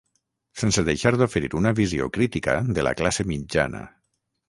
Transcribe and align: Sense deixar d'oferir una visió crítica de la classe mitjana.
Sense 0.61 0.83
deixar 0.87 1.11
d'oferir 1.19 1.53
una 1.61 1.75
visió 1.81 2.09
crítica 2.17 2.59
de 2.79 2.89
la 2.91 2.97
classe 3.03 3.31
mitjana. 3.37 3.89